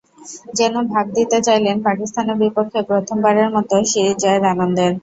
যেন 0.57 0.75
ভাগ 0.91 1.05
দিতে 1.17 1.37
চাইলেন 1.47 1.77
পাকিস্তানের 1.87 2.37
বিপক্ষে 2.43 2.79
প্রথমবারের 2.89 3.49
মতো 3.55 3.75
সিরিজ 3.91 4.17
জয়ের 4.23 4.43
আনন্দের। 4.53 4.91